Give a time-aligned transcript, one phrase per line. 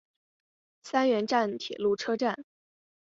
[0.81, 2.43] 三原站铁路车站。